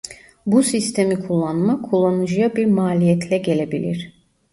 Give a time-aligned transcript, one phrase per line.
[0.45, 4.13] Bu sistemi kullanmak kullanıcıya bir maliyetle gelebilir.